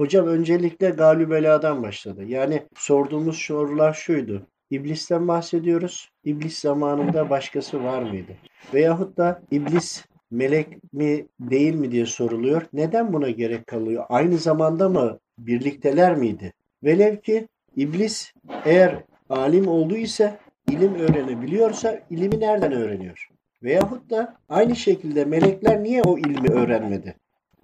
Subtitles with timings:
[0.00, 2.24] Hocam öncelikle galübeladan başladı.
[2.24, 4.46] Yani sorduğumuz sorular şuydu.
[4.70, 6.10] İblisten bahsediyoruz.
[6.24, 8.32] İblis zamanında başkası var mıydı?
[8.74, 12.62] Veyahut da iblis melek mi değil mi diye soruluyor.
[12.72, 14.04] Neden buna gerek kalıyor?
[14.08, 16.52] Aynı zamanda mı birlikteler miydi?
[16.84, 18.32] Velev ki iblis
[18.64, 20.38] eğer alim olduysa,
[20.70, 23.28] ilim öğrenebiliyorsa ilimi nereden öğreniyor?
[23.62, 27.16] Veyahut da aynı şekilde melekler niye o ilmi öğrenmedi?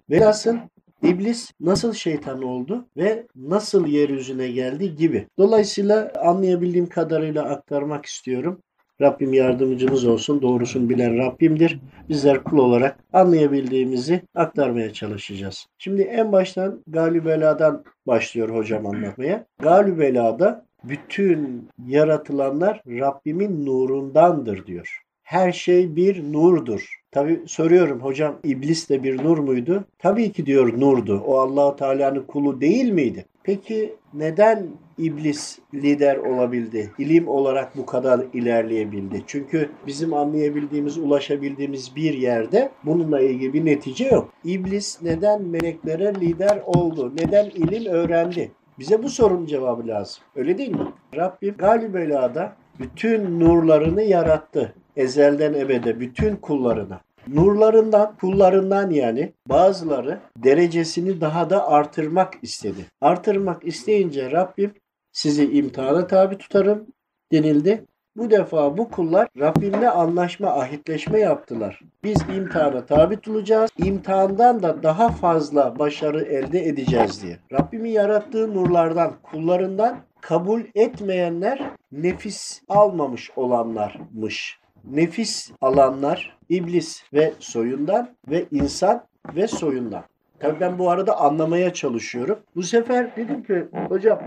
[0.09, 0.57] Velhasıl
[1.03, 5.27] İblis nasıl şeytan oldu ve nasıl yeryüzüne geldi gibi.
[5.37, 8.61] Dolayısıyla anlayabildiğim kadarıyla aktarmak istiyorum.
[9.01, 10.41] Rabbim yardımcımız olsun.
[10.41, 11.79] Doğrusunu bilen Rabbimdir.
[12.09, 15.67] Bizler kul olarak anlayabildiğimizi aktarmaya çalışacağız.
[15.77, 19.45] Şimdi en baştan Galibela'dan başlıyor hocam anlatmaya.
[19.59, 25.01] Galibela'da bütün yaratılanlar Rabbimin nurundandır diyor.
[25.23, 26.95] Her şey bir nurdur.
[27.17, 29.85] Tabi soruyorum hocam iblis de bir nur muydu?
[29.99, 31.23] Tabii ki diyor nurdu.
[31.27, 33.25] O Allahu Teala'nın kulu değil miydi?
[33.43, 36.91] Peki neden iblis lider olabildi?
[36.97, 39.23] İlim olarak bu kadar ilerleyebildi?
[39.27, 44.33] Çünkü bizim anlayabildiğimiz, ulaşabildiğimiz bir yerde bununla ilgili bir netice yok.
[44.43, 47.13] İblis neden meleklere lider oldu?
[47.15, 48.51] Neden ilim öğrendi?
[48.79, 50.23] Bize bu sorunun cevabı lazım.
[50.35, 50.87] Öyle değil mi?
[51.15, 54.73] Rabbim Galibela'da bütün nurlarını yarattı.
[54.95, 57.06] Ezelden ebede bütün kullarına.
[57.29, 62.85] Nurlarından, kullarından yani bazıları derecesini daha da artırmak istedi.
[63.01, 64.73] Artırmak isteyince Rabbim
[65.11, 66.87] sizi imtihana tabi tutarım
[67.31, 67.85] denildi.
[68.15, 71.81] Bu defa bu kullar Rabbimle anlaşma, ahitleşme yaptılar.
[72.03, 73.71] Biz imtihana tabi tutulacağız.
[73.77, 77.39] İmtihandan da daha fazla başarı elde edeceğiz diye.
[77.51, 88.45] Rabbimin yarattığı nurlardan, kullarından kabul etmeyenler nefis almamış olanlarmış nefis alanlar iblis ve soyundan ve
[88.51, 90.03] insan ve soyundan.
[90.39, 92.39] Tabii ben bu arada anlamaya çalışıyorum.
[92.55, 94.19] Bu sefer dedim ki hocam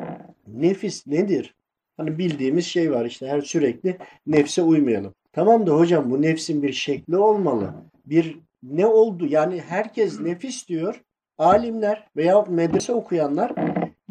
[0.46, 1.54] nefis nedir?
[1.96, 5.14] Hani bildiğimiz şey var işte her sürekli nefse uymayalım.
[5.32, 7.74] Tamam da hocam bu nefsin bir şekli olmalı.
[8.06, 9.26] Bir ne oldu?
[9.26, 11.02] Yani herkes nefis diyor.
[11.38, 13.52] Alimler veya medrese okuyanlar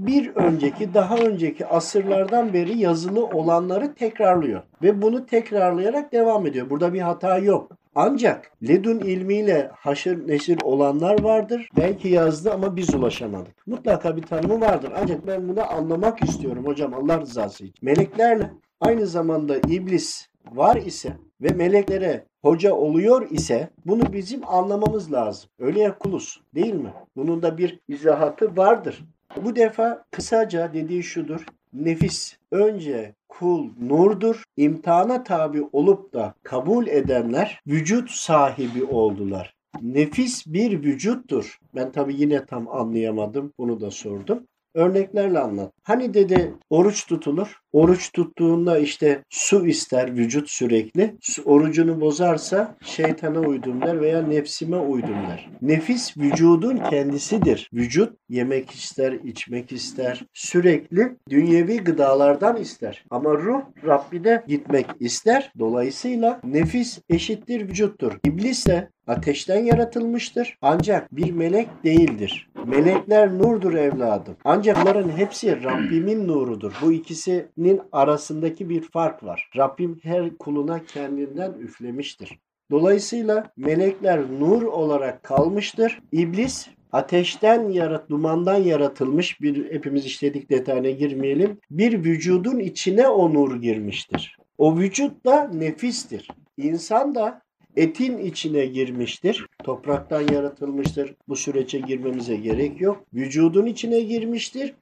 [0.06, 4.62] bir önceki, daha önceki asırlardan beri yazılı olanları tekrarlıyor.
[4.84, 6.70] Ve bunu tekrarlayarak devam ediyor.
[6.70, 7.72] Burada bir hata yok.
[7.96, 11.70] Ancak ledun ilmiyle haşır neşir olanlar vardır.
[11.78, 13.68] Belki yazdı ama biz ulaşamadık.
[13.68, 14.92] Mutlaka bir tanımı vardır.
[15.02, 17.76] Ancak ben bunu anlamak istiyorum hocam Allah rızası için.
[17.82, 18.52] Meleklerle
[18.82, 25.50] aynı zamanda iblis var ise ve meleklere hoca oluyor ise bunu bizim anlamamız lazım.
[25.60, 26.94] Öyle ya kulus değil mi?
[27.16, 29.06] Bunun da bir izahatı vardır.
[29.36, 31.46] Bu defa kısaca dediği şudur.
[31.74, 34.44] Nefis önce kul nurdur.
[34.58, 39.54] İmtihana tabi olup da kabul edenler vücut sahibi oldular.
[39.82, 41.60] Nefis bir vücuttur.
[41.76, 43.54] Ben tabi yine tam anlayamadım.
[43.58, 44.44] Bunu da sordum.
[44.74, 45.74] Örneklerle anlat.
[45.84, 47.62] Hani dedi oruç tutulur.
[47.74, 51.16] Oruç tuttuğunda işte su ister vücut sürekli.
[51.46, 55.50] Orucunu bozarsa şeytana uydum der veya nefsime uydum der.
[55.62, 57.70] Nefis vücudun kendisidir.
[57.74, 60.26] Vücut yemek ister, içmek ister.
[60.34, 63.06] Sürekli dünyevi gıdalardan ister.
[63.10, 65.52] Ama ruh Rabbine gitmek ister.
[65.60, 68.14] Dolayısıyla nefis eşittir vücuttur.
[68.26, 70.58] İblis de ateşten yaratılmıştır.
[70.62, 72.50] Ancak bir melek değildir.
[72.66, 74.38] Melekler nurdur evladım.
[74.46, 76.74] Ancak bunların hepsi Rabbimin nurudur.
[76.82, 76.92] Bu
[77.60, 79.50] ikisinin arasındaki bir fark var.
[79.58, 82.40] Rabbim her kuluna kendinden üflemiştir.
[82.72, 86.00] Dolayısıyla melekler nur olarak kalmıştır.
[86.12, 91.58] İblis ateşten yarat, dumandan yaratılmış bir hepimiz işledik detayına girmeyelim.
[91.72, 94.38] Bir vücudun içine o nur girmiştir.
[94.58, 96.28] O vücut da nefistir.
[96.58, 97.42] İnsan da
[97.76, 99.46] etin içine girmiştir.
[99.64, 101.16] Topraktan yaratılmıştır.
[101.28, 103.06] Bu süreçe girmemize gerek yok.
[103.14, 104.74] Vücudun içine girmiştir.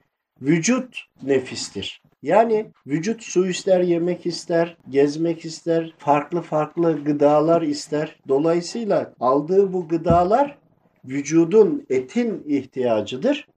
[0.41, 2.01] Vücut nefistir.
[2.21, 8.19] Yani vücut su ister, yemek ister, gezmek ister, farklı farklı gıdalar ister.
[8.27, 10.57] Dolayısıyla aldığı bu gıdalar
[11.05, 13.47] vücudun, etin ihtiyacıdır.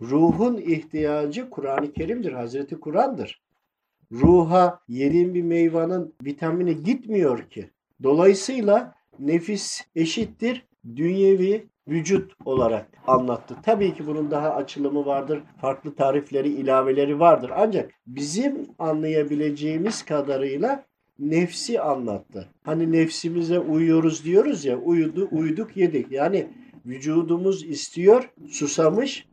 [0.00, 3.42] Ruhun ihtiyacı Kur'an-ı Kerim'dir, Hazreti Kur'an'dır.
[4.12, 7.70] Ruha yediğin bir meyvanın vitamini gitmiyor ki.
[8.02, 10.66] Dolayısıyla nefis eşittir
[10.96, 13.56] dünyevi vücut olarak anlattı.
[13.62, 15.42] Tabii ki bunun daha açılımı vardır.
[15.60, 17.50] Farklı tarifleri, ilaveleri vardır.
[17.56, 20.84] Ancak bizim anlayabileceğimiz kadarıyla
[21.18, 22.48] nefsi anlattı.
[22.62, 26.12] Hani nefsimize uyuyoruz diyoruz ya, uyudu, uyduk, yedik.
[26.12, 26.46] Yani
[26.86, 29.26] vücudumuz istiyor, susamış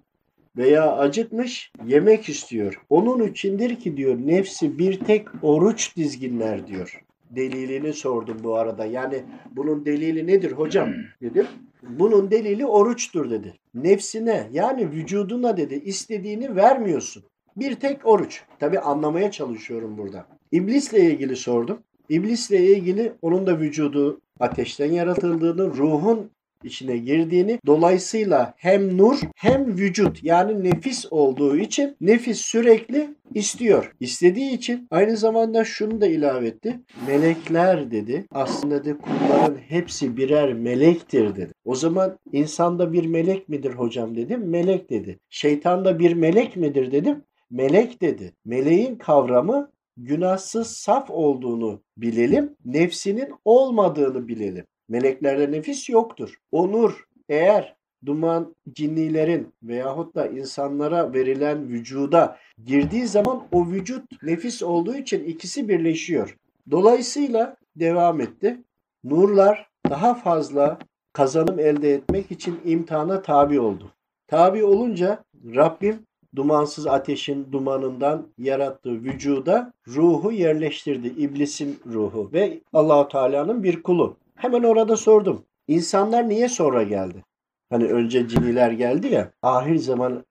[0.57, 2.81] veya acıkmış, yemek istiyor.
[2.89, 7.01] Onun içindir ki diyor nefsi bir tek oruç dizginler diyor.
[7.29, 8.85] Delilini sordum bu arada.
[8.85, 10.89] Yani bunun delili nedir hocam
[11.21, 11.47] dedim.
[11.83, 13.53] Bunun delili oruçtur dedi.
[13.73, 17.23] Nefsine yani vücuduna dedi istediğini vermiyorsun.
[17.57, 18.43] Bir tek oruç.
[18.59, 20.27] Tabi anlamaya çalışıyorum burada.
[20.51, 21.79] İblisle ilgili sordum.
[22.09, 26.31] İblisle ilgili onun da vücudu ateşten yaratıldığını, ruhun
[26.63, 33.91] içine girdiğini dolayısıyla hem nur hem vücut yani nefis olduğu için nefis sürekli istiyor.
[34.00, 36.79] İstediği için aynı zamanda şunu da ilave etti.
[37.07, 38.25] Melekler dedi.
[38.31, 41.53] Aslında de kulların hepsi birer melektir dedi.
[41.65, 44.50] O zaman insanda bir melek midir hocam dedim.
[44.50, 45.19] Melek dedi.
[45.29, 47.23] Şeytan da bir melek midir dedim.
[47.51, 48.33] Melek dedi.
[48.45, 54.65] Meleğin kavramı günahsız saf olduğunu bilelim, nefsinin olmadığını bilelim.
[54.89, 56.36] Meleklerde nefis yoktur.
[56.51, 57.75] Onur eğer
[58.06, 65.69] duman cinnilerin veyahut da insanlara verilen vücuda girdiği zaman o vücut nefis olduğu için ikisi
[65.69, 66.38] birleşiyor.
[66.71, 68.63] Dolayısıyla devam etti.
[69.03, 70.80] Nurlar daha fazla
[71.13, 73.92] kazanım elde etmek için imtihana tabi oldu.
[74.27, 75.24] Tabi olunca
[75.56, 76.00] Rabbim
[76.35, 81.07] dumansız ateşin dumanından yarattığı vücuda ruhu yerleştirdi.
[81.07, 84.18] İblisin ruhu ve Allahu Teala'nın bir kulu.
[84.39, 85.45] Hemen orada sordum.
[85.68, 87.24] İnsanlar niye sonra geldi?
[87.69, 89.31] Hani önce ciniler geldi ya.
[89.41, 90.25] Ahir zaman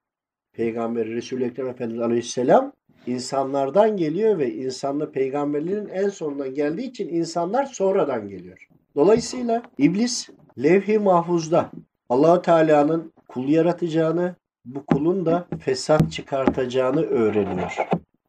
[0.53, 2.73] Peygamberi Resul-i Ekrem Efendimiz Aleyhisselam
[3.07, 8.69] insanlardan geliyor ve insanlı peygamberlerin en sonundan geldiği için insanlar sonradan geliyor.
[8.97, 10.29] Dolayısıyla iblis
[10.63, 11.71] levh-i mahfuzda
[12.09, 17.77] Allahu Teala'nın kul yaratacağını, bu kulun da fesat çıkartacağını öğreniyor.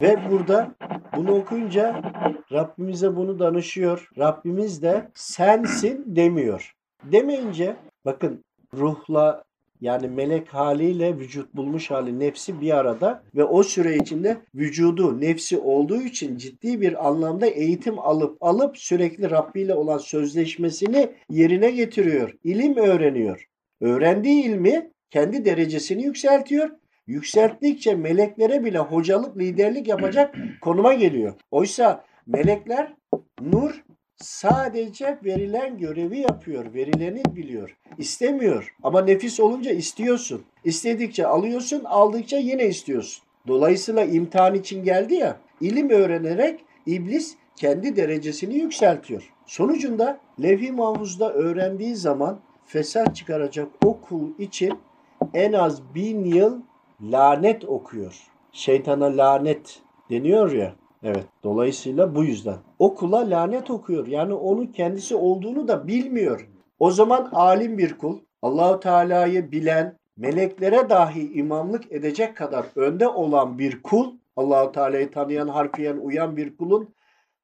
[0.01, 0.71] Ve burada
[1.15, 2.01] bunu okuyunca
[2.51, 4.09] Rabbimize bunu danışıyor.
[4.17, 6.75] Rabbimiz de sensin demiyor.
[7.03, 7.75] Demeyince
[8.05, 8.43] bakın
[8.73, 9.43] ruhla
[9.81, 15.57] yani melek haliyle vücut bulmuş hali nefsi bir arada ve o süre içinde vücudu nefsi
[15.57, 22.33] olduğu için ciddi bir anlamda eğitim alıp alıp sürekli Rabbi ile olan sözleşmesini yerine getiriyor.
[22.43, 23.45] İlim öğreniyor.
[23.81, 26.69] Öğrendiği ilmi kendi derecesini yükseltiyor.
[27.07, 31.33] Yükselttikçe meleklere bile hocalık, liderlik yapacak konuma geliyor.
[31.51, 32.93] Oysa melekler
[33.41, 33.83] nur
[34.15, 37.77] sadece verilen görevi yapıyor, verileni biliyor.
[37.97, 40.43] İstemiyor ama nefis olunca istiyorsun.
[40.63, 43.23] İstedikçe alıyorsun, aldıkça yine istiyorsun.
[43.47, 49.33] Dolayısıyla imtihan için geldi ya, ilim öğrenerek iblis kendi derecesini yükseltiyor.
[49.45, 54.73] Sonucunda levh-i mahfuzda öğrendiği zaman fesat çıkaracak o kul için
[55.33, 56.61] en az bin yıl
[57.01, 58.15] lanet okuyor.
[58.51, 60.75] Şeytana lanet deniyor ya.
[61.03, 61.25] Evet.
[61.43, 62.57] Dolayısıyla bu yüzden.
[62.79, 64.07] O kula lanet okuyor.
[64.07, 66.49] Yani onun kendisi olduğunu da bilmiyor.
[66.79, 73.59] O zaman alim bir kul, Allahu Teala'yı bilen, meleklere dahi imamlık edecek kadar önde olan
[73.59, 76.95] bir kul, Allahu Teala'yı tanıyan, harfiyen uyan bir kulun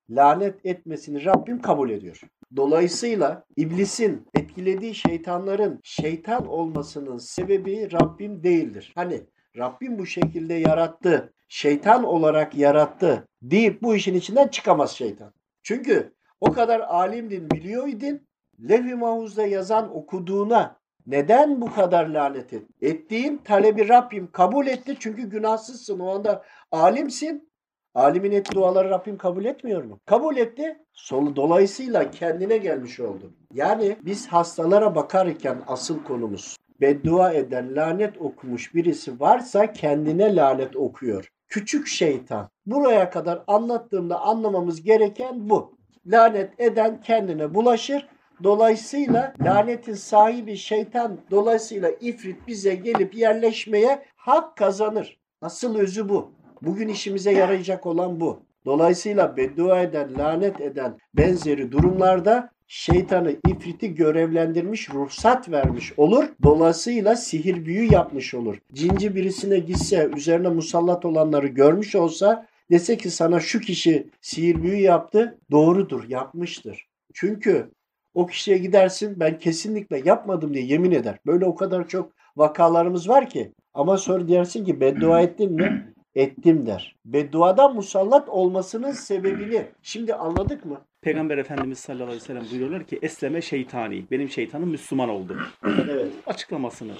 [0.09, 2.21] lanet etmesini Rabbim kabul ediyor.
[2.55, 8.91] Dolayısıyla iblisin etkilediği şeytanların şeytan olmasının sebebi Rabbim değildir.
[8.95, 9.21] Hani
[9.57, 15.33] Rabbim bu şekilde yarattı, şeytan olarak yarattı deyip bu işin içinden çıkamaz şeytan.
[15.63, 18.27] Çünkü o kadar alimdin, biliyorydun,
[18.69, 22.63] levh-i mahfuzda yazan okuduğuna neden bu kadar lanet et?
[22.81, 25.99] Ettiğin talebi Rabbim kabul etti çünkü günahsızsın.
[25.99, 27.49] O anda alimsin.
[27.93, 29.99] Alimin ettiği duaları Rabbim kabul etmiyor mu?
[30.05, 30.77] Kabul etti.
[30.93, 33.33] Solu dolayısıyla kendine gelmiş oldu.
[33.53, 41.31] Yani biz hastalara bakarken asıl konumuz beddua eden, lanet okumuş birisi varsa kendine lanet okuyor.
[41.47, 42.49] Küçük şeytan.
[42.65, 45.77] Buraya kadar anlattığımda anlamamız gereken bu.
[46.05, 48.07] Lanet eden kendine bulaşır.
[48.43, 55.17] Dolayısıyla lanetin sahibi şeytan dolayısıyla ifrit bize gelip yerleşmeye hak kazanır.
[55.41, 56.31] Asıl özü bu.
[56.61, 58.39] Bugün işimize yarayacak olan bu.
[58.65, 66.25] Dolayısıyla beddua eden, lanet eden benzeri durumlarda şeytanı ifriti görevlendirmiş, ruhsat vermiş olur.
[66.43, 68.57] Dolayısıyla sihir büyü yapmış olur.
[68.73, 74.81] Cinci birisine gitse, üzerine musallat olanları görmüş olsa dese ki sana şu kişi sihir büyü
[74.81, 76.87] yaptı, doğrudur, yapmıştır.
[77.13, 77.69] Çünkü
[78.13, 81.19] o kişiye gidersin ben kesinlikle yapmadım diye yemin eder.
[81.25, 83.51] Böyle o kadar çok vakalarımız var ki.
[83.73, 85.93] Ama sonra dersin ki beddua ettin mi?
[86.15, 86.95] Ettim der.
[87.05, 90.81] Bedduadan musallat olmasının sebebini şimdi anladık mı?
[91.05, 94.05] Peygamber Efendimiz sallallahu aleyhi ve sellem buyuruyorlar ki esleme şeytani.
[94.11, 95.37] Benim şeytanım Müslüman oldu.
[95.63, 96.11] Evet.
[96.27, 96.91] Açıklamasını.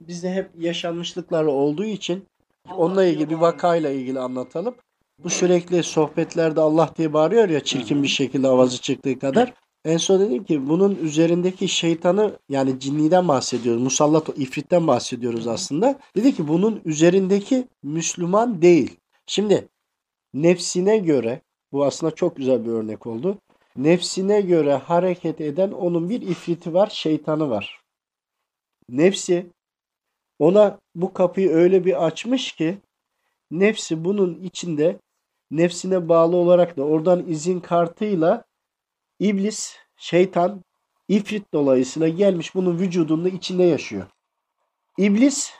[0.00, 2.24] Bizde hep yaşanmışlıklar olduğu için
[2.76, 4.74] onunla ilgili bir vakayla ilgili anlatalım.
[5.18, 9.54] Bu sürekli sohbetlerde Allah diye bağırıyor ya çirkin bir şekilde avazı çıktığı kadar.
[9.84, 13.82] En son dedim ki bunun üzerindeki şeytanı yani cinniden bahsediyoruz.
[13.82, 15.98] Musallat ifritten bahsediyoruz aslında.
[16.16, 18.96] Dedi ki bunun üzerindeki Müslüman değil.
[19.26, 19.68] Şimdi
[20.34, 21.40] nefsine göre
[21.72, 23.38] bu aslında çok güzel bir örnek oldu.
[23.76, 27.80] Nefsine göre hareket eden onun bir ifriti var, şeytanı var.
[28.88, 29.46] Nefsi
[30.38, 32.78] ona bu kapıyı öyle bir açmış ki
[33.50, 34.98] nefsi bunun içinde
[35.50, 38.44] nefsine bağlı olarak da oradan izin kartıyla
[39.20, 40.62] iblis, şeytan,
[41.08, 44.06] ifrit dolayısıyla gelmiş bunun vücudunda içinde yaşıyor.
[44.98, 45.52] İblis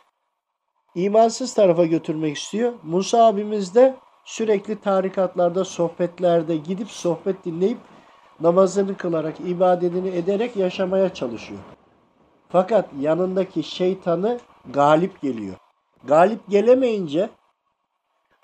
[0.95, 2.73] imansız tarafa götürmek istiyor.
[2.83, 7.79] Musa abimiz de sürekli tarikatlarda, sohbetlerde gidip sohbet dinleyip
[8.41, 11.61] namazını kılarak, ibadetini ederek yaşamaya çalışıyor.
[12.49, 14.39] Fakat yanındaki şeytanı
[14.73, 15.57] galip geliyor.
[16.05, 17.31] Galip gelemeyince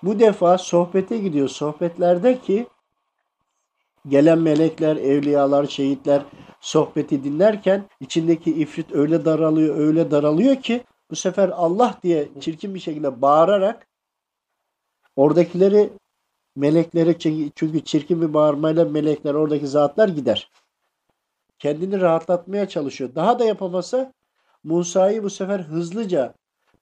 [0.03, 1.47] bu defa sohbete gidiyor.
[1.47, 2.67] Sohbetlerde ki
[4.07, 6.21] gelen melekler, evliyalar, şehitler
[6.61, 12.79] sohbeti dinlerken içindeki ifrit öyle daralıyor, öyle daralıyor ki bu sefer Allah diye çirkin bir
[12.79, 13.87] şekilde bağırarak
[15.19, 15.89] oradakileri
[16.55, 17.17] meleklere
[17.55, 20.51] çünkü çirkin bir bağırmayla melekler oradaki zatlar gider.
[21.59, 23.15] Kendini rahatlatmaya çalışıyor.
[23.15, 24.13] Daha da yapamasa
[24.63, 26.33] Musa'yı bu sefer hızlıca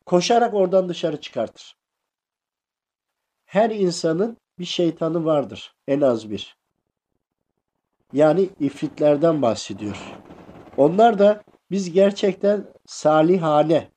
[0.06, 1.76] koşarak oradan dışarı çıkartır.
[3.46, 5.76] Her insanın bir şeytanı vardır.
[5.88, 6.58] En az bir.
[8.14, 9.98] Yani ifritlerden bahsediyor.
[10.78, 13.92] Onlar da biz gerçekten salihane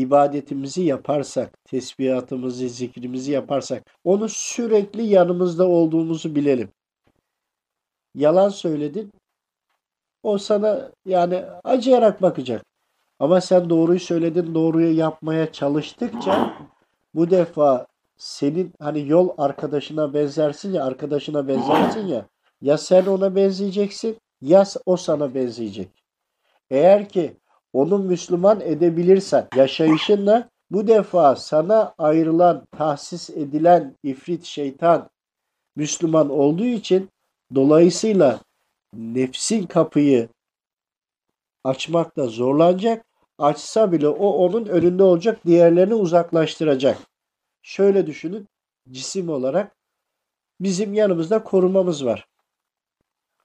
[0.00, 6.68] ibadetimizi yaparsak, tesbihatımızı, zikrimizi yaparsak, onu sürekli yanımızda olduğumuzu bilelim.
[8.14, 9.12] Yalan söyledin,
[10.22, 12.64] o sana yani acıyarak bakacak.
[13.18, 16.54] Ama sen doğruyu söyledin, doğruyu yapmaya çalıştıkça
[17.14, 17.86] bu defa
[18.16, 22.26] senin hani yol arkadaşına benzersin ya, arkadaşına benzersin ya,
[22.62, 25.88] ya sen ona benzeyeceksin ya o sana benzeyecek.
[26.70, 27.36] Eğer ki
[27.72, 35.10] onu Müslüman edebilirsen yaşayışınla bu defa sana ayrılan, tahsis edilen ifrit şeytan
[35.76, 37.08] Müslüman olduğu için
[37.54, 38.40] dolayısıyla
[38.94, 40.28] nefsin kapıyı
[41.64, 43.04] açmakta zorlanacak.
[43.38, 46.98] Açsa bile o onun önünde olacak, diğerlerini uzaklaştıracak.
[47.62, 48.46] Şöyle düşünün,
[48.90, 49.76] cisim olarak
[50.60, 52.27] bizim yanımızda korumamız var.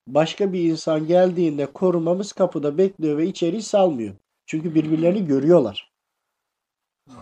[0.07, 4.15] Başka bir insan geldiğinde korumamız kapıda bekliyor ve içeri salmıyor.
[4.45, 5.91] Çünkü birbirlerini görüyorlar.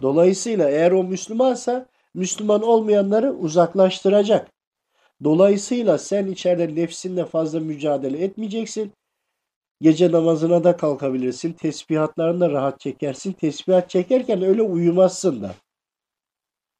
[0.01, 4.51] Dolayısıyla eğer o Müslümansa Müslüman olmayanları uzaklaştıracak.
[5.23, 8.91] Dolayısıyla sen içeride nefsinle fazla mücadele etmeyeceksin.
[9.81, 11.53] Gece namazına da kalkabilirsin.
[11.53, 13.33] Tesbihatlarını da rahat çekersin.
[13.33, 15.55] Tesbihat çekerken öyle uyumazsın da.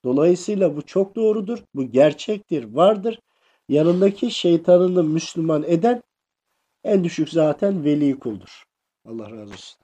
[0.04, 1.64] Dolayısıyla bu çok doğrudur.
[1.76, 3.20] Bu gerçektir, vardır.
[3.70, 6.02] Yanındaki şeytanını Müslüman eden
[6.84, 8.64] en düşük zaten veli kuldur.
[9.06, 9.80] Allah razı olsun.